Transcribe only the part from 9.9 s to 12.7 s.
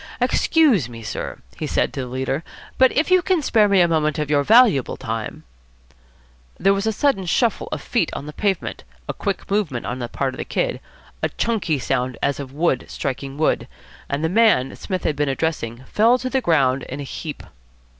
the part of the Kid, a chunky sound as of